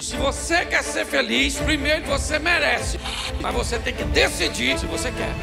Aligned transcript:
Se 0.00 0.16
você 0.16 0.64
quer 0.64 0.82
ser 0.82 1.04
feliz, 1.04 1.58
primeiro 1.58 2.06
você 2.06 2.38
merece, 2.38 2.96
mas 3.42 3.54
você 3.54 3.78
tem 3.78 3.94
que 3.94 4.02
decidir 4.04 4.78
se 4.78 4.86
você 4.86 5.10
quer. 5.12 5.34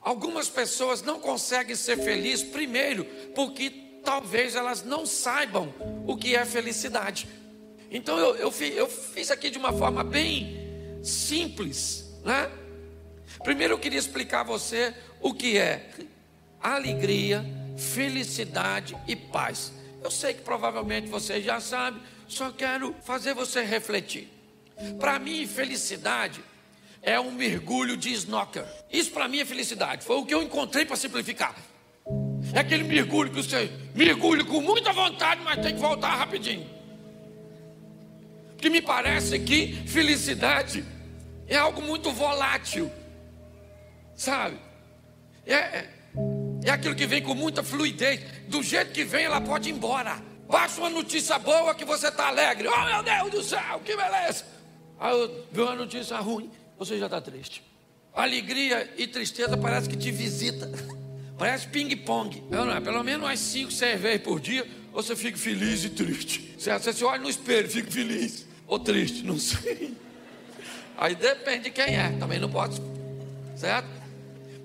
Algumas 0.00 0.48
pessoas 0.48 1.02
não 1.02 1.20
conseguem 1.20 1.76
ser 1.76 1.96
felizes, 1.98 2.44
primeiro, 2.44 3.04
porque 3.32 3.70
talvez 4.04 4.56
elas 4.56 4.82
não 4.82 5.06
saibam 5.06 5.72
o 6.04 6.16
que 6.16 6.34
é 6.34 6.44
felicidade. 6.44 7.28
Então 7.92 8.18
eu, 8.18 8.34
eu, 8.34 8.52
eu 8.74 8.88
fiz 8.88 9.30
aqui 9.30 9.50
de 9.50 9.58
uma 9.58 9.72
forma 9.72 10.02
bem 10.02 10.98
simples, 11.00 12.12
né? 12.24 12.50
Primeiro 13.44 13.74
eu 13.74 13.78
queria 13.78 14.00
explicar 14.00 14.40
a 14.40 14.44
você 14.44 14.92
o 15.20 15.32
que 15.32 15.56
é 15.56 15.90
alegria, 16.60 17.44
felicidade 17.76 18.96
e 19.06 19.16
paz. 19.16 19.72
Eu 20.02 20.10
sei 20.10 20.34
que 20.34 20.42
provavelmente 20.42 21.08
você 21.08 21.40
já 21.40 21.60
sabe, 21.60 22.00
só 22.28 22.50
quero 22.50 22.94
fazer 23.02 23.34
você 23.34 23.62
refletir. 23.62 24.28
Para 24.98 25.18
mim, 25.18 25.46
felicidade 25.46 26.42
é 27.00 27.18
um 27.20 27.30
mergulho 27.30 27.96
de 27.96 28.12
snorkel. 28.12 28.66
Isso 28.90 29.10
para 29.10 29.28
mim 29.28 29.40
é 29.40 29.44
felicidade. 29.44 30.04
Foi 30.04 30.16
o 30.16 30.24
que 30.24 30.34
eu 30.34 30.42
encontrei 30.42 30.84
para 30.84 30.96
simplificar. 30.96 31.54
É 32.52 32.60
aquele 32.60 32.84
mergulho 32.84 33.30
que 33.30 33.36
você 33.36 33.70
mergulha 33.94 34.44
com 34.44 34.60
muita 34.60 34.92
vontade, 34.92 35.40
mas 35.42 35.60
tem 35.60 35.74
que 35.74 35.80
voltar 35.80 36.14
rapidinho. 36.16 36.68
Porque 38.52 38.70
me 38.70 38.80
parece 38.80 39.38
que 39.38 39.74
felicidade 39.86 40.84
é 41.46 41.56
algo 41.56 41.82
muito 41.82 42.10
volátil, 42.10 42.90
sabe? 44.14 44.58
É, 45.46 45.88
é, 46.70 46.72
aquilo 46.72 46.94
que 46.94 47.06
vem 47.06 47.22
com 47.22 47.34
muita 47.34 47.62
fluidez. 47.62 48.20
Do 48.48 48.62
jeito 48.62 48.92
que 48.92 49.04
vem, 49.04 49.24
ela 49.24 49.40
pode 49.40 49.68
ir 49.68 49.72
embora. 49.72 50.22
Baixa 50.48 50.80
uma 50.80 50.90
notícia 50.90 51.38
boa 51.38 51.74
que 51.74 51.84
você 51.84 52.08
está 52.08 52.28
alegre. 52.28 52.68
Oh 52.68 52.84
meu 52.84 53.02
Deus 53.02 53.30
do 53.30 53.42
céu, 53.42 53.80
que 53.84 53.96
beleza. 53.96 54.44
Aí 54.98 55.30
viu 55.50 55.64
uma 55.64 55.74
notícia 55.74 56.16
ruim, 56.18 56.50
você 56.78 56.98
já 56.98 57.06
está 57.06 57.20
triste. 57.20 57.62
Alegria 58.12 58.92
e 58.96 59.06
tristeza 59.06 59.56
parece 59.56 59.88
que 59.88 59.96
te 59.96 60.10
visita. 60.10 60.70
Parece 61.36 61.66
ping-pong. 61.66 62.44
É? 62.52 62.80
Pelo 62.80 63.02
menos 63.02 63.26
umas 63.26 63.40
cinco 63.40 63.72
cervejas 63.72 64.22
por 64.22 64.38
dia, 64.38 64.64
você 64.92 65.16
fica 65.16 65.36
feliz 65.36 65.84
e 65.84 65.90
triste. 65.90 66.54
Você 66.56 66.92
se 66.92 67.04
olha 67.04 67.20
no 67.20 67.28
espelho, 67.28 67.68
fica 67.68 67.90
feliz 67.90 68.46
ou 68.68 68.78
triste, 68.78 69.24
não 69.24 69.36
sei. 69.36 69.94
Aí 70.96 71.16
depende 71.16 71.64
de 71.64 71.70
quem 71.70 71.96
é, 71.96 72.10
também 72.20 72.38
não 72.38 72.48
pode. 72.48 72.80
Certo? 73.56 73.88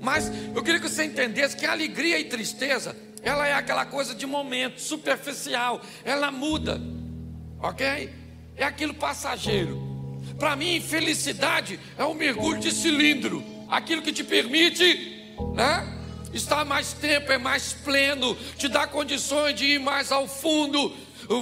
Mas 0.01 0.31
eu 0.55 0.63
queria 0.63 0.79
que 0.79 0.89
você 0.89 1.03
entendesse 1.03 1.55
que 1.55 1.65
alegria 1.65 2.19
e 2.19 2.25
tristeza, 2.25 2.95
ela 3.21 3.47
é 3.47 3.53
aquela 3.53 3.85
coisa 3.85 4.15
de 4.15 4.25
momento, 4.25 4.79
superficial, 4.79 5.81
ela 6.05 6.31
muda, 6.31 6.81
ok? 7.61 8.09
É 8.55 8.63
aquilo 8.63 8.93
passageiro. 8.93 9.87
Para 10.37 10.55
mim, 10.55 10.79
felicidade 10.79 11.79
é 11.97 12.05
um 12.05 12.13
mergulho 12.13 12.59
de 12.59 12.71
cilindro, 12.71 13.43
aquilo 13.69 14.01
que 14.01 14.13
te 14.13 14.23
permite, 14.23 15.35
né? 15.53 15.97
Estar 16.33 16.63
mais 16.63 16.93
tempo, 16.93 17.31
é 17.31 17.37
mais 17.37 17.73
pleno, 17.73 18.35
te 18.55 18.67
dá 18.67 18.85
condições 18.85 19.55
de 19.55 19.65
ir 19.65 19.79
mais 19.79 20.11
ao 20.11 20.27
fundo. 20.27 20.95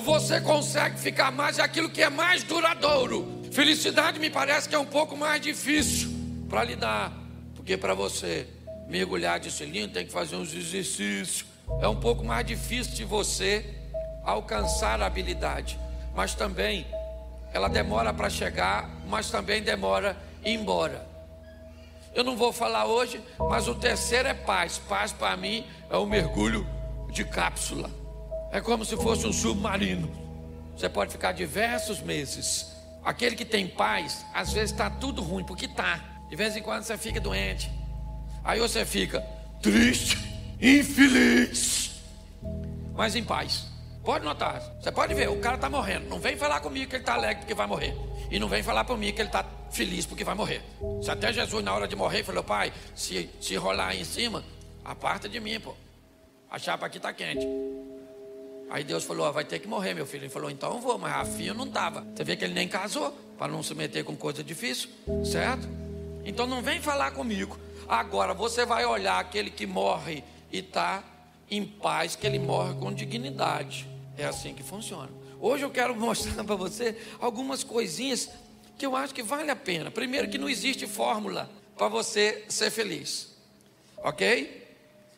Você 0.04 0.42
consegue 0.42 1.00
ficar 1.00 1.32
mais, 1.32 1.60
é 1.60 1.62
aquilo 1.62 1.90
que 1.90 2.02
é 2.02 2.10
mais 2.10 2.44
duradouro. 2.44 3.44
Felicidade 3.52 4.20
me 4.20 4.30
parece 4.30 4.68
que 4.68 4.76
é 4.76 4.80
um 4.80 4.86
pouco 4.86 5.16
mais 5.16 5.42
difícil 5.42 6.10
para 6.50 6.64
lidar 6.64 7.27
porque 7.68 7.76
para 7.76 7.94
você 7.94 8.48
mergulhar 8.88 9.42
de 9.42 9.52
cilindro 9.52 9.96
tem 9.96 10.06
que 10.06 10.12
fazer 10.14 10.38
uns 10.38 10.54
exercícios. 10.54 11.44
É 11.82 11.88
um 11.90 11.98
pouco 11.98 12.24
mais 12.24 12.48
difícil 12.48 12.94
de 12.94 13.04
você 13.04 13.76
alcançar 14.24 15.02
a 15.02 15.06
habilidade, 15.06 15.78
mas 16.16 16.34
também 16.34 16.88
ela 17.52 17.68
demora 17.68 18.14
para 18.14 18.30
chegar, 18.30 18.90
mas 19.06 19.30
também 19.30 19.62
demora 19.62 20.16
ir 20.46 20.54
embora. 20.54 21.06
Eu 22.16 22.24
não 22.24 22.38
vou 22.38 22.54
falar 22.54 22.86
hoje, 22.86 23.22
mas 23.38 23.68
o 23.68 23.76
terceiro 23.76 24.30
é 24.30 24.34
paz. 24.34 24.78
Paz 24.88 25.12
para 25.12 25.36
mim 25.36 25.66
é 25.90 25.98
um 25.98 26.06
mergulho 26.06 26.66
de 27.12 27.26
cápsula. 27.26 27.92
É 28.50 28.62
como 28.62 28.86
se 28.86 28.96
fosse 28.96 29.28
um 29.28 29.34
submarino. 29.34 30.10
Você 30.74 30.88
pode 30.88 31.12
ficar 31.12 31.34
diversos 31.34 32.00
meses. 32.00 32.78
Aquele 33.04 33.36
que 33.36 33.44
tem 33.44 33.68
paz, 33.68 34.26
às 34.34 34.54
vezes 34.54 34.72
está 34.72 34.90
tudo 34.90 35.22
ruim, 35.22 35.44
porque 35.44 35.66
está. 35.66 36.17
De 36.30 36.36
vez 36.36 36.56
em 36.56 36.62
quando 36.62 36.84
você 36.84 36.98
fica 36.98 37.20
doente. 37.20 37.72
Aí 38.44 38.60
você 38.60 38.86
fica 38.86 39.22
triste, 39.62 40.18
infeliz, 40.62 42.02
mas 42.96 43.16
em 43.16 43.24
paz. 43.24 43.68
Pode 44.04 44.24
notar, 44.24 44.62
você 44.80 44.90
pode 44.90 45.14
ver, 45.14 45.30
o 45.30 45.38
cara 45.40 45.56
está 45.56 45.70
morrendo. 45.70 46.08
Não 46.08 46.18
vem 46.18 46.38
falar 46.38 46.62
comigo 46.62 46.90
que 46.90 46.96
ele 46.96 47.04
está 47.04 47.16
alegre 47.16 47.40
porque 47.40 47.54
vai 47.54 47.68
morrer. 47.68 47.94
E 48.32 48.40
não 48.40 48.48
vem 48.48 48.64
falar 48.64 48.86
para 48.86 48.96
mim 48.96 49.12
que 49.12 49.20
ele 49.20 49.28
está 49.28 49.46
feliz 49.70 50.06
porque 50.06 50.24
vai 50.24 50.34
morrer. 50.34 50.62
Se 51.02 51.12
até 51.12 51.34
Jesus, 51.34 51.62
na 51.62 51.74
hora 51.74 51.90
de 51.90 51.96
morrer, 51.96 52.24
falou: 52.24 52.42
Pai, 52.42 52.72
se, 52.96 53.30
se 53.42 53.56
rolar 53.58 53.90
aí 53.90 54.00
em 54.00 54.06
cima, 54.06 54.46
aparta 54.86 55.28
de 55.28 55.42
mim, 55.42 55.60
pô. 55.60 55.76
A 56.50 56.58
chapa 56.58 56.86
aqui 56.86 56.96
está 56.96 57.12
quente. 57.12 57.46
Aí 58.70 58.84
Deus 58.84 59.04
falou: 59.04 59.32
vai 59.34 59.44
ter 59.44 59.60
que 59.60 59.68
morrer, 59.68 59.94
meu 59.94 60.06
filho. 60.06 60.24
Ele 60.24 60.30
falou: 60.30 60.50
então 60.50 60.76
eu 60.76 60.80
vou, 60.80 60.98
mas 60.98 61.12
Rafinha 61.12 61.54
não 61.54 61.66
estava. 61.66 62.06
Você 62.16 62.24
vê 62.24 62.38
que 62.38 62.46
ele 62.46 62.54
nem 62.54 62.68
casou, 62.68 63.12
para 63.38 63.52
não 63.52 63.62
se 63.62 63.76
meter 63.76 64.06
com 64.06 64.16
coisa 64.16 64.42
difícil, 64.42 64.90
certo? 65.26 65.68
Então 66.28 66.46
não 66.46 66.62
vem 66.62 66.82
falar 66.82 67.12
comigo. 67.12 67.58
Agora 67.88 68.34
você 68.34 68.66
vai 68.66 68.86
olhar 68.86 69.18
aquele 69.18 69.50
que 69.50 69.66
morre 69.66 70.26
e 70.52 70.60
está 70.60 71.02
em 71.50 71.64
paz, 71.64 72.18
que 72.18 72.28
ele 72.28 72.38
morre 72.38 72.74
com 72.76 72.94
dignidade. 72.94 73.88
É 74.18 74.26
assim 74.26 74.54
que 74.54 74.62
funciona. 74.62 75.10
Hoje 75.40 75.64
eu 75.64 75.70
quero 75.70 75.96
mostrar 75.98 76.44
para 76.44 76.56
você 76.56 76.98
algumas 77.22 77.64
coisinhas 77.64 78.30
que 78.78 78.86
eu 78.86 78.94
acho 78.94 79.14
que 79.16 79.24
vale 79.24 79.50
a 79.50 79.56
pena. 79.56 79.90
Primeiro, 79.90 80.30
que 80.30 80.38
não 80.38 80.50
existe 80.50 80.86
fórmula 80.86 81.50
para 81.78 81.88
você 81.88 82.44
ser 82.50 82.72
feliz, 82.72 83.34
ok? 83.98 84.68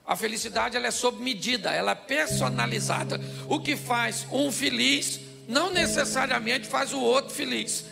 A 0.06 0.16
felicidade 0.16 0.78
ela 0.78 0.88
é 0.88 0.92
sob 0.92 1.24
medida, 1.24 1.74
ela 1.74 1.94
é 1.94 1.96
personalizada. 1.96 3.20
O 3.48 3.60
que 3.60 3.76
faz 3.76 4.28
um 4.32 4.52
feliz 4.52 5.20
não 5.48 5.72
necessariamente 5.72 6.68
faz 6.68 6.94
o 6.94 7.00
outro 7.00 7.34
feliz. 7.34 7.86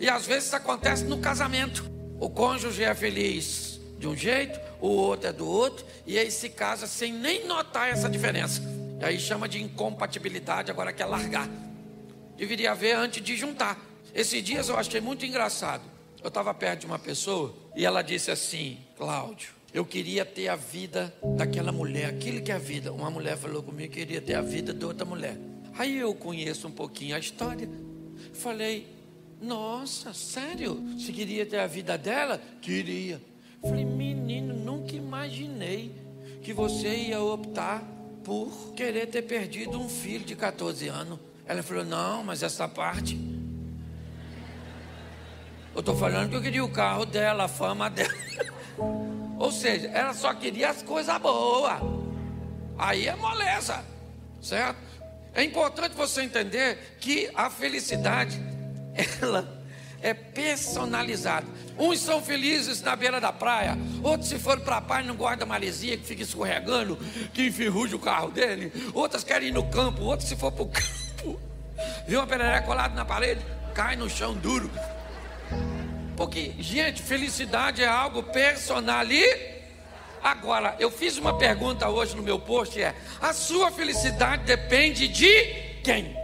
E 0.00 0.08
às 0.08 0.26
vezes 0.26 0.52
acontece 0.52 1.04
no 1.04 1.18
casamento. 1.18 1.95
O 2.18 2.30
cônjuge 2.30 2.82
é 2.82 2.94
feliz 2.94 3.78
de 3.98 4.06
um 4.06 4.16
jeito, 4.16 4.58
o 4.80 4.88
outro 4.88 5.28
é 5.28 5.32
do 5.32 5.46
outro, 5.46 5.84
e 6.06 6.18
aí 6.18 6.30
se 6.30 6.48
casa 6.48 6.86
sem 6.86 7.12
nem 7.12 7.46
notar 7.46 7.90
essa 7.90 8.08
diferença. 8.08 8.62
E 9.00 9.04
aí 9.04 9.18
chama 9.18 9.48
de 9.48 9.62
incompatibilidade, 9.62 10.70
agora 10.70 10.92
quer 10.92 11.04
largar. 11.06 11.48
Deveria 12.36 12.72
haver 12.72 12.96
antes 12.96 13.22
de 13.22 13.36
juntar. 13.36 13.78
Esses 14.14 14.42
dias 14.42 14.68
eu 14.68 14.76
achei 14.78 15.00
muito 15.00 15.26
engraçado. 15.26 15.82
Eu 16.22 16.28
estava 16.28 16.52
perto 16.54 16.80
de 16.80 16.86
uma 16.86 16.98
pessoa 16.98 17.54
e 17.74 17.84
ela 17.84 18.02
disse 18.02 18.30
assim: 18.30 18.78
Cláudio, 18.96 19.50
eu 19.72 19.84
queria 19.84 20.24
ter 20.24 20.48
a 20.48 20.56
vida 20.56 21.14
daquela 21.36 21.70
mulher, 21.70 22.06
aquilo 22.06 22.42
que 22.42 22.50
é 22.50 22.54
a 22.54 22.58
vida. 22.58 22.92
Uma 22.92 23.10
mulher 23.10 23.36
falou 23.36 23.62
comigo 23.62 23.92
que 23.92 24.00
queria 24.00 24.20
ter 24.20 24.34
a 24.34 24.40
vida 24.40 24.72
de 24.72 24.84
outra 24.84 25.04
mulher. 25.04 25.36
Aí 25.78 25.98
eu 25.98 26.14
conheço 26.14 26.66
um 26.66 26.70
pouquinho 26.70 27.14
a 27.14 27.18
história. 27.18 27.68
Falei, 28.32 28.95
nossa, 29.46 30.12
sério? 30.12 30.82
Você 30.98 31.12
queria 31.12 31.46
ter 31.46 31.60
a 31.60 31.66
vida 31.66 31.96
dela? 31.96 32.40
Queria. 32.60 33.22
Falei, 33.62 33.84
menino, 33.84 34.52
nunca 34.52 34.94
imaginei 34.94 35.94
que 36.42 36.52
você 36.52 36.88
ia 36.88 37.20
optar 37.20 37.82
por 38.24 38.72
querer 38.74 39.06
ter 39.06 39.22
perdido 39.22 39.78
um 39.78 39.88
filho 39.88 40.24
de 40.24 40.34
14 40.34 40.88
anos. 40.88 41.18
Ela 41.46 41.62
falou, 41.62 41.84
não, 41.84 42.24
mas 42.24 42.42
essa 42.42 42.68
parte. 42.68 43.16
Eu 45.72 45.80
estou 45.80 45.96
falando 45.96 46.30
que 46.30 46.36
eu 46.36 46.42
queria 46.42 46.64
o 46.64 46.70
carro 46.70 47.06
dela, 47.06 47.44
a 47.44 47.48
fama 47.48 47.88
dela. 47.88 48.12
Ou 49.38 49.52
seja, 49.52 49.86
ela 49.88 50.12
só 50.12 50.34
queria 50.34 50.70
as 50.70 50.82
coisas 50.82 51.16
boas. 51.18 51.80
Aí 52.78 53.06
é 53.06 53.14
moleza, 53.14 53.84
certo? 54.42 54.78
É 55.32 55.44
importante 55.44 55.94
você 55.94 56.22
entender 56.22 56.96
que 56.98 57.30
a 57.34 57.50
felicidade 57.50 58.55
ela 59.20 59.56
é 60.02 60.14
personalizada. 60.14 61.46
Uns 61.78 62.00
são 62.00 62.22
felizes 62.22 62.80
na 62.80 62.96
beira 62.96 63.20
da 63.20 63.32
praia, 63.32 63.76
outros 64.02 64.28
se 64.28 64.38
for 64.38 64.60
para 64.60 64.76
a 64.76 64.80
praia 64.80 65.04
não 65.04 65.16
guarda 65.16 65.44
maresia, 65.44 65.96
que 65.96 66.04
fica 66.06 66.22
escorregando, 66.22 66.96
que 67.34 67.46
enferruja 67.46 67.96
o 67.96 67.98
carro 67.98 68.30
dele. 68.30 68.72
Outras 68.94 69.24
querem 69.24 69.48
ir 69.48 69.52
no 69.52 69.64
campo, 69.68 70.02
outros 70.02 70.28
se 70.28 70.36
for 70.36 70.52
para 70.52 70.62
o 70.62 70.68
campo, 70.68 71.40
vê 72.06 72.16
uma 72.16 72.26
perereca 72.26 72.62
colada 72.62 72.94
na 72.94 73.04
parede, 73.04 73.40
cai 73.74 73.96
no 73.96 74.08
chão 74.08 74.34
duro. 74.34 74.70
Porque, 76.16 76.54
gente, 76.58 77.02
felicidade 77.02 77.82
é 77.82 77.88
algo 77.88 78.22
personalizado. 78.22 79.56
Agora, 80.22 80.74
eu 80.80 80.90
fiz 80.90 81.18
uma 81.18 81.38
pergunta 81.38 81.88
hoje 81.88 82.16
no 82.16 82.22
meu 82.22 82.38
post: 82.38 82.80
é 82.80 82.94
a 83.20 83.32
sua 83.32 83.70
felicidade 83.70 84.42
depende 84.44 85.06
de 85.06 85.44
quem? 85.84 86.16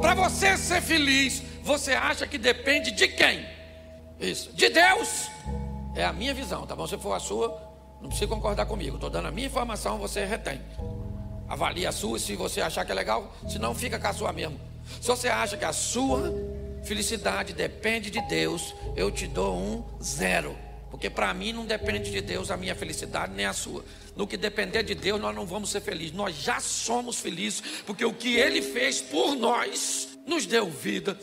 Para 0.00 0.14
você 0.14 0.56
ser 0.56 0.80
feliz, 0.80 1.42
você 1.62 1.92
acha 1.92 2.26
que 2.26 2.38
depende 2.38 2.90
de 2.90 3.08
quem? 3.08 3.46
Isso, 4.20 4.52
de 4.52 4.68
Deus. 4.68 5.28
É 5.94 6.04
a 6.04 6.12
minha 6.12 6.32
visão, 6.32 6.66
tá 6.66 6.74
bom? 6.74 6.86
Se 6.86 6.96
for 6.98 7.12
a 7.12 7.20
sua, 7.20 7.48
não 8.00 8.08
precisa 8.08 8.28
concordar 8.28 8.66
comigo. 8.66 8.96
Estou 8.96 9.10
dando 9.10 9.28
a 9.28 9.30
minha 9.30 9.46
informação, 9.46 9.98
você 9.98 10.24
retém. 10.24 10.60
Avalie 11.48 11.86
a 11.86 11.92
sua 11.92 12.18
se 12.18 12.34
você 12.34 12.60
achar 12.60 12.84
que 12.84 12.92
é 12.92 12.94
legal, 12.94 13.32
senão 13.48 13.74
fica 13.74 13.98
com 13.98 14.06
a 14.06 14.12
sua 14.12 14.32
mesmo. 14.32 14.58
Se 15.00 15.06
você 15.06 15.28
acha 15.28 15.56
que 15.56 15.64
a 15.64 15.72
sua 15.72 16.32
felicidade 16.82 17.52
depende 17.52 18.10
de 18.10 18.20
Deus, 18.22 18.74
eu 18.96 19.10
te 19.10 19.26
dou 19.26 19.56
um 19.56 19.84
zero. 20.02 20.56
Porque 20.90 21.08
para 21.08 21.32
mim 21.32 21.52
não 21.52 21.64
depende 21.64 22.10
de 22.10 22.20
Deus 22.20 22.50
a 22.50 22.56
minha 22.56 22.74
felicidade 22.74 23.32
nem 23.34 23.46
a 23.46 23.52
sua. 23.52 23.84
No 24.14 24.26
que 24.26 24.36
depender 24.36 24.82
de 24.82 24.94
Deus, 24.94 25.20
nós 25.20 25.34
não 25.34 25.46
vamos 25.46 25.70
ser 25.70 25.80
felizes. 25.80 26.12
Nós 26.12 26.36
já 26.36 26.60
somos 26.60 27.18
felizes, 27.18 27.62
porque 27.86 28.04
o 28.04 28.12
que 28.12 28.36
Ele 28.36 28.60
fez 28.60 29.00
por 29.00 29.34
nós 29.34 30.08
nos 30.26 30.44
deu 30.44 30.68
vida. 30.68 31.18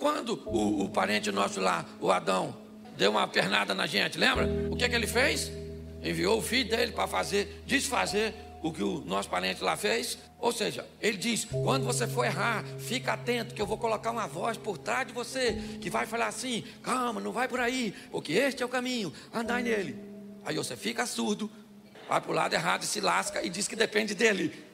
Quando 0.00 0.42
o, 0.46 0.84
o 0.84 0.88
parente 0.88 1.30
nosso 1.30 1.60
lá, 1.60 1.84
o 2.00 2.10
Adão, 2.10 2.56
deu 2.96 3.10
uma 3.10 3.28
pernada 3.28 3.74
na 3.74 3.86
gente, 3.86 4.16
lembra? 4.16 4.48
O 4.70 4.74
que, 4.74 4.82
é 4.82 4.88
que 4.88 4.94
ele 4.94 5.06
fez? 5.06 5.52
Enviou 6.02 6.38
o 6.38 6.42
filho 6.42 6.70
dele 6.70 6.90
para 6.90 7.06
fazer, 7.06 7.62
desfazer 7.66 8.34
o 8.62 8.72
que 8.72 8.82
o 8.82 9.02
nosso 9.02 9.28
parente 9.28 9.62
lá 9.62 9.76
fez. 9.76 10.16
Ou 10.38 10.52
seja, 10.52 10.86
ele 11.02 11.18
diz: 11.18 11.44
quando 11.44 11.84
você 11.84 12.08
for 12.08 12.24
errar, 12.24 12.64
fica 12.78 13.12
atento, 13.12 13.54
que 13.54 13.60
eu 13.60 13.66
vou 13.66 13.76
colocar 13.76 14.10
uma 14.10 14.26
voz 14.26 14.56
por 14.56 14.78
trás 14.78 15.06
de 15.06 15.12
você, 15.12 15.52
que 15.82 15.90
vai 15.90 16.06
falar 16.06 16.28
assim: 16.28 16.64
calma, 16.82 17.20
não 17.20 17.30
vai 17.30 17.46
por 17.46 17.60
aí, 17.60 17.94
porque 18.10 18.32
este 18.32 18.62
é 18.62 18.66
o 18.66 18.70
caminho, 18.70 19.12
andai 19.34 19.62
nele. 19.62 19.98
Aí 20.46 20.56
você 20.56 20.78
fica 20.78 21.04
surdo, 21.04 21.50
vai 22.08 22.22
para 22.22 22.30
o 22.30 22.34
lado 22.34 22.54
errado 22.54 22.84
e 22.84 22.86
se 22.86 23.02
lasca 23.02 23.44
e 23.44 23.50
diz 23.50 23.68
que 23.68 23.76
depende 23.76 24.14
dele. 24.14 24.64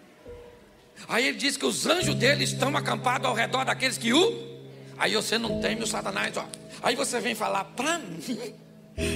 Aí 1.08 1.26
ele 1.26 1.36
diz 1.36 1.56
que 1.56 1.66
os 1.66 1.84
anjos 1.84 2.14
dele 2.14 2.44
estão 2.44 2.76
acampados 2.76 3.26
ao 3.26 3.34
redor 3.34 3.64
daqueles 3.64 3.98
que 3.98 4.12
o. 4.12 4.55
Aí 4.98 5.14
você 5.14 5.38
não 5.38 5.60
teme 5.60 5.82
o 5.82 5.86
Satanás, 5.86 6.36
ó. 6.36 6.46
Aí 6.82 6.94
você 6.94 7.20
vem 7.20 7.34
falar 7.34 7.64
para 7.64 7.98
mim 7.98 8.54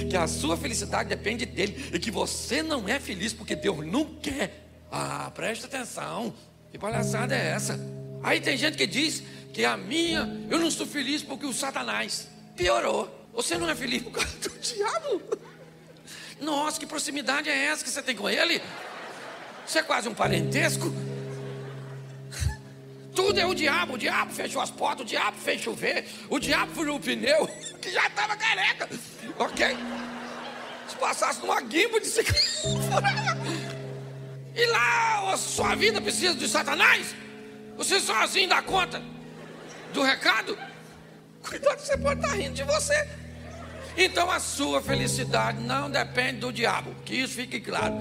que 0.09 0.15
a 0.15 0.27
sua 0.27 0.55
felicidade 0.55 1.09
depende 1.09 1.45
dele 1.45 1.89
e 1.93 1.99
que 1.99 2.11
você 2.11 2.61
não 2.61 2.87
é 2.87 2.99
feliz 2.99 3.33
porque 3.33 3.55
Deus 3.55 3.85
não 3.85 4.05
quer. 4.05 4.67
Ah, 4.91 5.31
presta 5.33 5.67
atenção. 5.67 6.33
Que 6.71 6.77
palhaçada 6.77 7.35
é 7.35 7.51
essa? 7.51 7.79
Aí 8.23 8.39
tem 8.39 8.55
gente 8.57 8.77
que 8.77 8.85
diz 8.85 9.23
que 9.53 9.65
a 9.65 9.75
minha, 9.75 10.45
eu 10.49 10.59
não 10.59 10.69
sou 10.69 10.85
feliz 10.85 11.23
porque 11.23 11.45
o 11.45 11.53
Satanás 11.53 12.27
piorou. 12.55 13.09
Você 13.33 13.57
não 13.57 13.69
é 13.69 13.75
feliz 13.75 14.03
por 14.03 14.11
causa 14.11 14.37
do 14.37 14.49
diabo? 14.59 15.21
Nossa, 16.39 16.79
que 16.79 16.85
proximidade 16.85 17.49
é 17.49 17.65
essa 17.65 17.83
que 17.83 17.89
você 17.89 18.01
tem 18.01 18.15
com 18.15 18.29
ele? 18.29 18.61
Você 19.65 19.79
é 19.79 19.83
quase 19.83 20.09
um 20.09 20.13
parentesco. 20.13 20.91
Tudo 23.21 23.39
é 23.39 23.45
o 23.45 23.53
diabo. 23.53 23.93
O 23.93 23.97
diabo 23.99 24.33
fechou 24.33 24.61
as 24.61 24.71
portas, 24.71 25.05
o 25.05 25.07
diabo 25.07 25.37
fez 25.37 25.61
chover, 25.61 26.05
o 26.27 26.39
diabo 26.39 26.73
furou 26.73 26.97
o 26.97 26.99
pneu, 26.99 27.47
que 27.79 27.91
já 27.91 28.07
estava 28.07 28.35
careca. 28.35 28.89
Ok? 29.37 29.77
Se 30.87 30.95
passasse 30.95 31.39
numa 31.41 31.61
guimba 31.61 31.99
de 31.99 32.07
se 32.07 32.21
E 34.55 34.65
lá 34.65 35.33
a 35.33 35.37
sua 35.37 35.75
vida 35.75 36.01
precisa 36.01 36.33
de 36.33 36.47
Satanás? 36.47 37.15
Você 37.77 37.99
sozinho 37.99 38.49
dá 38.49 38.61
conta 38.61 39.01
do 39.93 40.01
recado? 40.01 40.57
Cuidado, 41.47 41.79
você 41.79 41.97
pode 41.97 42.21
estar 42.21 42.35
rindo 42.35 42.55
de 42.55 42.63
você. 42.63 43.07
Então 43.95 44.31
a 44.31 44.39
sua 44.39 44.81
felicidade 44.81 45.61
não 45.61 45.91
depende 45.91 46.39
do 46.39 46.51
diabo, 46.51 46.95
que 47.05 47.15
isso 47.15 47.35
fique 47.35 47.61
claro. 47.61 47.95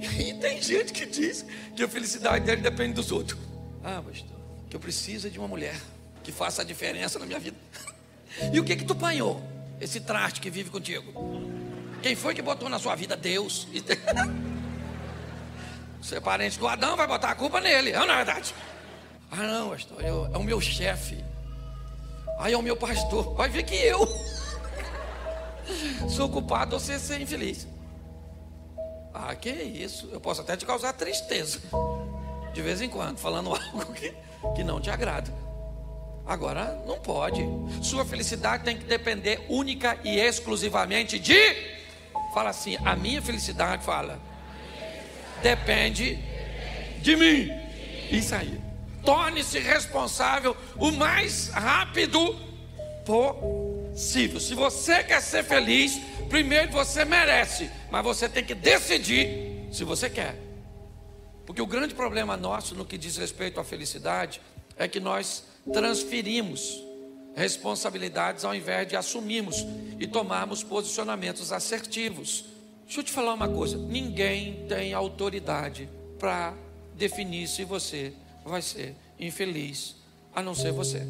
E 0.00 0.32
tem 0.34 0.62
gente 0.62 0.92
que 0.92 1.04
diz 1.04 1.44
que 1.76 1.82
a 1.82 1.88
felicidade 1.88 2.44
dele 2.44 2.62
depende 2.62 2.94
dos 2.94 3.12
outros. 3.12 3.38
Ah, 3.84 4.02
pastor, 4.02 4.39
que 4.70 4.76
eu 4.76 4.80
preciso 4.80 5.28
de 5.28 5.38
uma 5.38 5.48
mulher 5.48 5.74
que 6.22 6.30
faça 6.30 6.62
a 6.62 6.64
diferença 6.64 7.18
na 7.18 7.26
minha 7.26 7.38
vida. 7.38 7.56
E 8.52 8.60
o 8.60 8.64
que 8.64 8.76
que 8.76 8.84
tu 8.84 8.92
apanhou? 8.92 9.42
Esse 9.80 9.98
traste 9.98 10.40
que 10.40 10.48
vive 10.48 10.70
contigo. 10.70 11.12
Quem 12.00 12.14
foi 12.14 12.32
que 12.32 12.40
botou 12.40 12.68
na 12.68 12.78
sua 12.78 12.94
vida? 12.94 13.16
Deus. 13.16 13.66
Você 16.00 16.16
é 16.16 16.20
parente 16.20 16.56
do 16.56 16.68
Adão, 16.68 16.96
vai 16.96 17.08
botar 17.08 17.30
a 17.30 17.34
culpa 17.34 17.60
nele, 17.60 17.90
não 17.90 18.04
é 18.04 18.16
verdade? 18.18 18.54
Ah, 19.32 19.48
não, 19.48 19.70
pastor, 19.70 20.00
eu, 20.04 20.30
é 20.32 20.38
o 20.38 20.44
meu 20.44 20.60
chefe. 20.60 21.24
Aí 22.38 22.52
é 22.52 22.56
o 22.56 22.62
meu 22.62 22.76
pastor. 22.76 23.34
Vai 23.34 23.48
ver 23.48 23.64
que 23.64 23.74
eu 23.74 24.06
sou 26.08 26.28
culpado 26.28 26.78
você 26.78 26.96
ser 27.00 27.20
infeliz. 27.20 27.66
Ah, 29.12 29.34
que 29.34 29.50
isso? 29.50 30.08
Eu 30.12 30.20
posso 30.20 30.40
até 30.40 30.56
te 30.56 30.64
causar 30.64 30.92
tristeza. 30.92 31.60
De 32.52 32.62
vez 32.62 32.80
em 32.80 32.88
quando, 32.88 33.18
falando 33.18 33.50
algo 33.54 33.92
que, 33.92 34.14
que 34.54 34.64
não 34.64 34.80
te 34.80 34.90
agrada. 34.90 35.32
Agora, 36.26 36.82
não 36.86 36.98
pode. 37.00 37.42
Sua 37.82 38.04
felicidade 38.04 38.64
tem 38.64 38.76
que 38.76 38.84
depender 38.84 39.44
única 39.48 39.98
e 40.04 40.18
exclusivamente 40.18 41.18
de. 41.18 41.80
Fala 42.32 42.50
assim, 42.50 42.76
a 42.84 42.94
minha 42.94 43.20
felicidade, 43.20 43.84
fala 43.84 44.20
depende 45.42 46.18
de 47.00 47.16
mim. 47.16 47.50
Isso 48.10 48.34
aí. 48.34 48.60
Torne-se 49.04 49.58
responsável 49.58 50.56
o 50.76 50.90
mais 50.90 51.48
rápido 51.48 52.36
possível. 53.04 54.38
Se 54.38 54.54
você 54.54 55.02
quer 55.02 55.22
ser 55.22 55.42
feliz, 55.42 55.98
primeiro 56.28 56.70
você 56.70 57.04
merece, 57.04 57.70
mas 57.90 58.04
você 58.04 58.28
tem 58.28 58.44
que 58.44 58.54
decidir 58.54 59.66
se 59.72 59.84
você 59.84 60.10
quer. 60.10 60.36
Porque 61.50 61.60
o 61.60 61.66
grande 61.66 61.96
problema 61.96 62.36
nosso 62.36 62.76
no 62.76 62.84
que 62.84 62.96
diz 62.96 63.16
respeito 63.16 63.58
à 63.58 63.64
felicidade 63.64 64.40
é 64.76 64.86
que 64.86 65.00
nós 65.00 65.42
transferimos 65.72 66.80
responsabilidades 67.34 68.44
ao 68.44 68.54
invés 68.54 68.86
de 68.86 68.94
assumirmos 68.94 69.66
e 69.98 70.06
tomarmos 70.06 70.62
posicionamentos 70.62 71.50
assertivos. 71.50 72.44
Deixa 72.84 73.00
eu 73.00 73.02
te 73.02 73.10
falar 73.10 73.34
uma 73.34 73.48
coisa: 73.48 73.76
ninguém 73.76 74.64
tem 74.68 74.94
autoridade 74.94 75.88
para 76.20 76.54
definir 76.94 77.48
se 77.48 77.64
você 77.64 78.12
vai 78.44 78.62
ser 78.62 78.94
infeliz, 79.18 79.96
a 80.32 80.40
não 80.40 80.54
ser 80.54 80.70
você. 80.70 81.02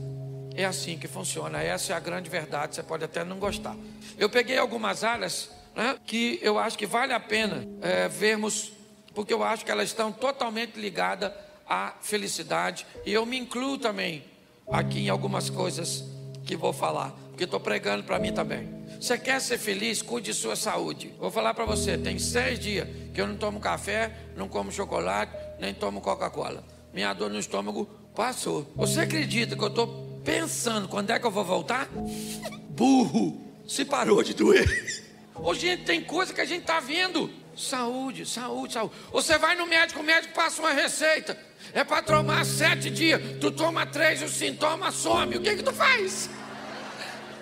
É 0.55 0.65
assim 0.65 0.97
que 0.97 1.07
funciona, 1.07 1.63
essa 1.63 1.93
é 1.93 1.97
a 1.97 2.01
grande 2.01 2.31
verdade. 2.31 2.77
Você 2.77 2.83
pode 2.83 3.05
até 3.05 3.23
não 3.25 3.39
gostar. 3.39 3.77
Eu 4.17 4.31
peguei 4.31 4.57
algumas 4.57 5.05
áreas 5.05 5.51
né, 5.77 5.99
que 6.07 6.39
eu 6.41 6.59
acho 6.59 6.79
que 6.79 6.87
vale 6.87 7.13
a 7.13 7.21
pena 7.21 7.69
é, 7.83 8.09
vermos, 8.09 8.73
porque 9.15 9.33
eu 9.33 9.43
acho 9.43 9.65
que 9.65 9.71
elas 9.71 9.89
estão 9.89 10.13
totalmente 10.13 10.79
ligadas 10.79 11.33
à 11.69 11.95
felicidade, 12.01 12.87
e 13.05 13.13
eu 13.13 13.25
me 13.25 13.39
incluo 13.39 13.79
também 13.79 14.25
aqui 14.71 15.01
em 15.01 15.09
algumas 15.09 15.51
coisas 15.51 16.05
que 16.45 16.57
vou 16.57 16.73
falar, 16.73 17.15
porque 17.29 17.45
estou 17.45 17.61
pregando 17.61 18.05
para 18.05 18.19
mim 18.19 18.33
também. 18.33 18.81
Você 19.01 19.17
quer 19.17 19.41
ser 19.41 19.57
feliz? 19.57 20.03
Cuide 20.03 20.33
de 20.33 20.37
sua 20.37 20.55
saúde. 20.55 21.15
Vou 21.19 21.31
falar 21.31 21.55
para 21.55 21.65
você: 21.65 21.97
tem 21.97 22.19
seis 22.19 22.59
dias 22.59 22.87
que 23.15 23.21
eu 23.21 23.27
não 23.27 23.37
tomo 23.37 23.59
café, 23.59 24.15
não 24.37 24.49
como 24.49 24.71
chocolate, 24.71 25.33
nem 25.59 25.73
tomo 25.73 26.01
Coca-Cola. 26.01 26.63
Minha 26.93 27.13
dor 27.15 27.31
no 27.31 27.39
estômago 27.39 27.89
passou. 28.15 28.71
Você 28.77 29.01
acredita 29.01 29.57
que 29.57 29.63
eu 29.63 29.69
estou 29.69 30.21
pensando 30.25 30.89
quando 30.89 31.11
é 31.11 31.19
que 31.19 31.27
eu 31.27 31.31
vou 31.31 31.45
voltar? 31.45 31.89
Burro! 32.71 33.41
Se 33.67 33.85
parou 33.85 34.23
de 34.23 34.35
doer. 34.35 34.69
Ô, 35.35 35.55
gente, 35.55 35.85
tem 35.85 36.03
coisa 36.03 36.35
que 36.35 36.41
a 36.41 36.45
gente 36.45 36.63
está 36.63 36.81
vendo. 36.81 37.31
Saúde, 37.61 38.25
saúde, 38.25 38.73
saúde. 38.73 38.95
Você 39.13 39.37
vai 39.37 39.55
no 39.55 39.67
médico, 39.67 40.01
o 40.01 40.03
médico 40.03 40.33
passa 40.33 40.63
uma 40.63 40.73
receita. 40.73 41.39
É 41.75 41.85
para 41.85 42.03
tomar 42.03 42.45
sete 42.47 42.91
dias. 42.91 43.21
Tu 43.39 43.51
toma 43.51 43.85
três, 43.85 44.23
o 44.23 44.29
sintoma 44.29 44.91
some. 44.91 45.37
O 45.37 45.43
que 45.43 45.57
que 45.57 45.63
tu 45.63 45.73
faz? 45.73 46.31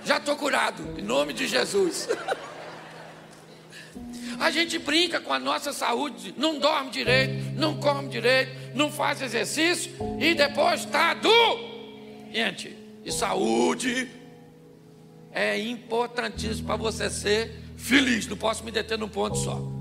Já 0.04 0.16
estou 0.16 0.34
curado, 0.34 0.98
em 0.98 1.02
nome 1.02 1.32
de 1.32 1.46
Jesus. 1.46 2.08
A 4.40 4.50
gente 4.50 4.78
brinca 4.78 5.20
com 5.20 5.32
a 5.32 5.38
nossa 5.38 5.72
saúde, 5.72 6.32
não 6.37 6.58
dorme 6.58 6.90
direito, 6.90 7.56
não 7.56 7.78
come 7.78 8.08
direito, 8.08 8.76
não 8.76 8.90
faz 8.90 9.20
exercício 9.20 9.92
e 10.20 10.32
depois 10.32 10.80
está 10.80 11.14
doente. 11.14 12.76
E 13.04 13.10
saúde 13.10 14.08
é 15.32 15.58
importantíssimo 15.58 16.66
para 16.66 16.76
você 16.76 17.10
ser 17.10 17.52
feliz. 17.76 18.26
Não 18.28 18.37
posso 18.37 18.64
me 18.64 18.70
deter 18.70 18.96
num 18.96 19.08
ponto 19.08 19.37
só. 19.37 19.77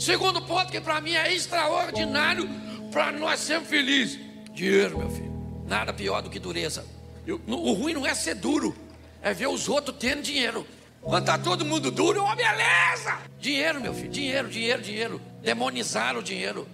Segundo 0.00 0.40
ponto 0.42 0.72
que 0.72 0.80
para 0.80 1.00
mim 1.00 1.12
é 1.12 1.32
extraordinário 1.32 2.48
para 2.90 3.12
nós 3.12 3.38
sermos 3.40 3.68
felizes: 3.68 4.18
dinheiro, 4.52 4.98
meu 4.98 5.10
filho. 5.10 5.30
Nada 5.66 5.92
pior 5.92 6.22
do 6.22 6.30
que 6.30 6.38
dureza. 6.38 6.84
Eu, 7.26 7.40
o 7.46 7.72
ruim 7.74 7.92
não 7.92 8.06
é 8.06 8.14
ser 8.14 8.34
duro 8.34 8.74
é 9.22 9.34
ver 9.34 9.48
os 9.48 9.68
outros 9.68 9.96
tendo 9.98 10.22
dinheiro. 10.22 10.66
Quando 11.02 11.22
está 11.22 11.38
todo 11.38 11.64
mundo 11.64 11.90
duro, 11.90 12.22
uma 12.22 12.36
beleza! 12.36 13.18
Dinheiro, 13.38 13.80
meu 13.80 13.94
filho, 13.94 14.10
dinheiro, 14.10 14.48
dinheiro, 14.48 14.82
dinheiro. 14.82 15.20
Demonizaram 15.42 16.20
o 16.20 16.22
dinheiro. 16.22 16.66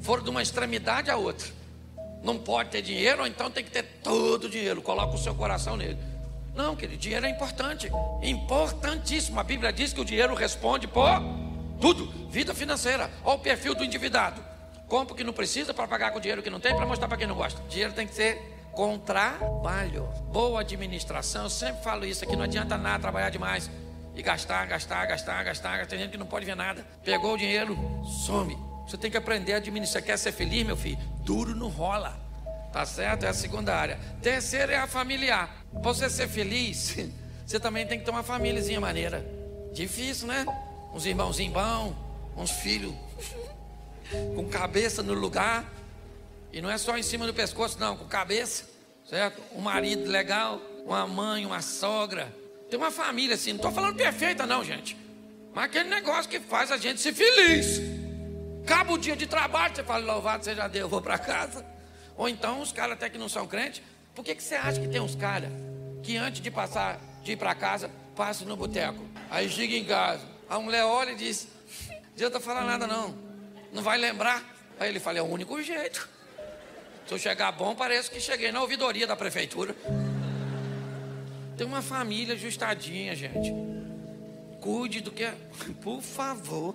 Foram 0.00 0.22
de 0.22 0.30
uma 0.30 0.42
extremidade 0.42 1.10
à 1.10 1.16
outra. 1.16 1.48
Não 2.22 2.38
pode 2.38 2.70
ter 2.70 2.82
dinheiro, 2.82 3.22
ou 3.22 3.26
então 3.26 3.50
tem 3.50 3.64
que 3.64 3.70
ter 3.70 3.82
todo 4.02 4.44
o 4.44 4.50
dinheiro. 4.50 4.82
Coloca 4.82 5.14
o 5.14 5.18
seu 5.18 5.34
coração 5.34 5.76
nele. 5.76 5.98
Não, 6.54 6.76
querido, 6.76 6.98
dinheiro 6.98 7.26
é 7.26 7.30
importante. 7.30 7.90
Importantíssimo. 8.22 9.40
A 9.40 9.44
Bíblia 9.44 9.72
diz 9.72 9.92
que 9.92 10.00
o 10.00 10.04
dinheiro 10.04 10.34
responde 10.34 10.86
por 10.86 11.08
tudo. 11.82 12.06
Vida 12.30 12.54
financeira. 12.54 13.10
Olha 13.24 13.36
o 13.36 13.40
perfil 13.40 13.74
do 13.74 13.82
endividado. 13.82 14.40
Compra 14.86 15.14
o 15.14 15.16
que 15.16 15.24
não 15.24 15.32
precisa 15.32 15.74
para 15.74 15.88
pagar 15.88 16.12
com 16.12 16.18
o 16.18 16.20
dinheiro 16.20 16.42
que 16.42 16.48
não 16.48 16.60
tem, 16.60 16.74
para 16.76 16.86
mostrar 16.86 17.08
para 17.08 17.16
quem 17.18 17.26
não 17.26 17.34
gosta. 17.34 17.60
Dinheiro 17.68 17.92
tem 17.92 18.06
que 18.06 18.14
ser 18.14 18.40
com 18.70 18.96
trabalho. 18.98 20.04
Boa 20.32 20.60
administração, 20.60 21.44
eu 21.44 21.50
sempre 21.50 21.82
falo 21.82 22.06
isso 22.06 22.24
aqui, 22.24 22.36
não 22.36 22.44
adianta 22.44 22.78
nada 22.78 23.00
trabalhar 23.00 23.30
demais 23.30 23.68
e 24.14 24.22
gastar, 24.22 24.64
gastar, 24.66 25.04
gastar, 25.06 25.42
gastar. 25.42 25.86
Tem 25.86 25.98
gente 25.98 26.12
que 26.12 26.16
não 26.16 26.26
pode 26.26 26.46
ver 26.46 26.54
nada. 26.54 26.86
Pegou 27.04 27.34
o 27.34 27.38
dinheiro, 27.38 27.76
some. 28.24 28.56
Você 28.86 28.96
tem 28.96 29.10
que 29.10 29.16
aprender 29.16 29.54
a 29.54 29.56
administrar. 29.56 30.02
Quer 30.02 30.18
ser 30.18 30.32
feliz, 30.32 30.64
meu 30.64 30.76
filho? 30.76 30.98
Duro 31.24 31.54
não 31.54 31.68
rola. 31.68 32.20
Tá 32.72 32.86
certo? 32.86 33.24
É 33.24 33.28
a 33.28 33.34
segunda 33.34 33.74
área. 33.74 33.98
Terceira 34.22 34.72
é 34.72 34.78
a 34.78 34.86
familiar. 34.86 35.64
Para 35.72 35.80
você 35.80 36.08
ser 36.08 36.28
feliz, 36.28 36.96
você 37.44 37.58
também 37.58 37.86
tem 37.86 37.98
que 37.98 38.04
ter 38.04 38.10
uma 38.10 38.22
famíliazinha 38.22 38.80
maneira. 38.80 39.26
Difícil, 39.72 40.28
né? 40.28 40.46
Uns 40.92 41.06
irmãozinhos 41.06 41.54
bons, 41.54 41.94
uns 42.36 42.50
filhos 42.50 42.94
com 44.34 44.48
cabeça 44.48 45.02
no 45.02 45.14
lugar. 45.14 45.70
E 46.52 46.60
não 46.60 46.70
é 46.70 46.76
só 46.76 46.96
em 46.98 47.02
cima 47.02 47.26
do 47.26 47.32
pescoço, 47.32 47.78
não, 47.80 47.96
com 47.96 48.06
cabeça, 48.06 48.68
certo? 49.08 49.40
Um 49.54 49.60
marido 49.60 50.10
legal, 50.10 50.60
uma 50.84 51.06
mãe, 51.06 51.46
uma 51.46 51.62
sogra. 51.62 52.34
Tem 52.68 52.78
uma 52.78 52.90
família 52.90 53.34
assim, 53.34 53.50
não 53.50 53.56
estou 53.56 53.72
falando 53.72 53.96
perfeita, 53.96 54.46
não, 54.46 54.62
gente. 54.62 54.96
Mas 55.54 55.64
aquele 55.64 55.88
negócio 55.88 56.30
que 56.30 56.40
faz 56.40 56.70
a 56.70 56.76
gente 56.76 57.00
ser 57.00 57.14
feliz. 57.14 57.80
Acaba 58.64 58.92
o 58.92 58.98
dia 58.98 59.16
de 59.16 59.26
trabalho, 59.26 59.74
você 59.74 59.82
fala, 59.82 60.04
louvado 60.12 60.44
seja 60.44 60.68
Deus, 60.68 60.90
vou 60.90 61.00
para 61.00 61.18
casa. 61.18 61.64
Ou 62.16 62.28
então 62.28 62.60
os 62.60 62.70
caras 62.70 62.94
até 62.94 63.08
que 63.08 63.18
não 63.18 63.28
são 63.28 63.46
crentes, 63.46 63.82
por 64.14 64.24
que, 64.24 64.34
que 64.34 64.42
você 64.42 64.54
acha 64.54 64.80
que 64.80 64.88
tem 64.88 65.00
uns 65.00 65.14
caras 65.14 65.50
que 66.02 66.16
antes 66.16 66.40
de 66.40 66.50
passar, 66.50 67.00
de 67.22 67.32
ir 67.32 67.36
para 67.36 67.54
casa, 67.54 67.90
passam 68.14 68.46
no 68.46 68.56
boteco? 68.56 69.02
Aí 69.30 69.48
chega 69.48 69.74
em 69.74 69.84
casa, 69.84 70.24
a 70.52 70.60
mulher 70.60 70.84
olha 70.84 71.12
e 71.12 71.14
diz, 71.14 71.48
não 71.88 71.96
adianta 72.14 72.38
falar 72.38 72.64
nada 72.64 72.86
não, 72.86 73.14
não 73.72 73.82
vai 73.82 73.96
lembrar. 73.96 74.44
Aí 74.78 74.90
ele 74.90 75.00
fala, 75.00 75.18
é 75.18 75.22
o 75.22 75.24
único 75.24 75.60
jeito. 75.62 76.06
Se 77.06 77.14
eu 77.14 77.18
chegar 77.18 77.50
bom, 77.52 77.74
parece 77.74 78.10
que 78.10 78.20
cheguei 78.20 78.52
na 78.52 78.60
ouvidoria 78.60 79.06
da 79.06 79.16
prefeitura. 79.16 79.74
Tem 81.56 81.66
uma 81.66 81.80
família 81.80 82.34
ajustadinha, 82.34 83.16
gente. 83.16 83.50
Cuide 84.60 85.00
do 85.00 85.10
que 85.10 85.24
é. 85.24 85.34
Por 85.80 86.02
favor. 86.02 86.74